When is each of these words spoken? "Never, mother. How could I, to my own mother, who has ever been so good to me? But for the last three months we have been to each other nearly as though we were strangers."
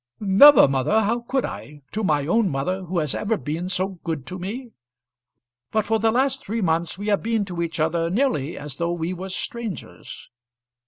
"Never, 0.19 0.67
mother. 0.67 1.01
How 1.01 1.19
could 1.19 1.45
I, 1.45 1.83
to 1.91 2.03
my 2.03 2.25
own 2.25 2.49
mother, 2.49 2.85
who 2.85 2.97
has 2.97 3.13
ever 3.13 3.37
been 3.37 3.69
so 3.69 3.99
good 4.03 4.25
to 4.25 4.39
me? 4.39 4.71
But 5.71 5.85
for 5.85 5.99
the 5.99 6.11
last 6.11 6.43
three 6.43 6.59
months 6.61 6.97
we 6.97 7.05
have 7.09 7.21
been 7.21 7.45
to 7.45 7.61
each 7.61 7.79
other 7.79 8.09
nearly 8.09 8.57
as 8.57 8.77
though 8.77 8.93
we 8.93 9.13
were 9.13 9.29
strangers." 9.29 10.31